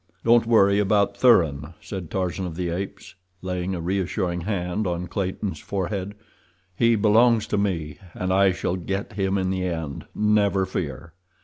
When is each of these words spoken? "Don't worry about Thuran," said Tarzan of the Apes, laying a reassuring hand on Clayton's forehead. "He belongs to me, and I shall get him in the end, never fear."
"Don't 0.25 0.47
worry 0.47 0.79
about 0.79 1.15
Thuran," 1.15 1.75
said 1.79 2.09
Tarzan 2.09 2.47
of 2.47 2.55
the 2.55 2.69
Apes, 2.69 3.13
laying 3.43 3.75
a 3.75 3.79
reassuring 3.81 4.41
hand 4.41 4.87
on 4.87 5.05
Clayton's 5.05 5.59
forehead. 5.59 6.15
"He 6.75 6.95
belongs 6.95 7.45
to 7.45 7.57
me, 7.59 7.99
and 8.15 8.33
I 8.33 8.51
shall 8.51 8.77
get 8.77 9.13
him 9.13 9.37
in 9.37 9.51
the 9.51 9.65
end, 9.65 10.05
never 10.15 10.65
fear." 10.65 11.13